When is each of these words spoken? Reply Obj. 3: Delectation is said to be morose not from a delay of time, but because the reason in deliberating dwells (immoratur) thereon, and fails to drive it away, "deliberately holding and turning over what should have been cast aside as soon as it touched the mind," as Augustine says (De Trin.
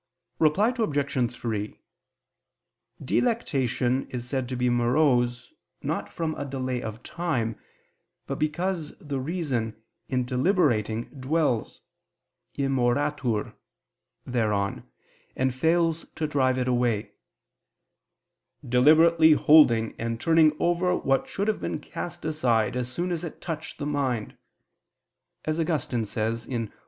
Reply 0.39 0.73
Obj. 0.75 1.31
3: 1.31 1.79
Delectation 3.05 4.07
is 4.09 4.27
said 4.27 4.49
to 4.49 4.55
be 4.55 4.67
morose 4.67 5.53
not 5.83 6.11
from 6.11 6.33
a 6.33 6.43
delay 6.43 6.81
of 6.81 7.03
time, 7.03 7.55
but 8.25 8.39
because 8.39 8.97
the 8.97 9.19
reason 9.19 9.75
in 10.09 10.25
deliberating 10.25 11.03
dwells 11.09 11.81
(immoratur) 12.57 13.53
thereon, 14.25 14.85
and 15.35 15.53
fails 15.53 16.07
to 16.15 16.25
drive 16.25 16.57
it 16.57 16.67
away, 16.67 17.11
"deliberately 18.67 19.33
holding 19.33 19.93
and 19.99 20.19
turning 20.19 20.51
over 20.59 20.95
what 20.97 21.27
should 21.27 21.47
have 21.47 21.61
been 21.61 21.77
cast 21.79 22.25
aside 22.25 22.75
as 22.75 22.91
soon 22.91 23.11
as 23.11 23.23
it 23.23 23.39
touched 23.39 23.77
the 23.77 23.85
mind," 23.85 24.35
as 25.45 25.59
Augustine 25.59 26.05
says 26.05 26.45
(De 26.45 26.49
Trin. 26.49 26.71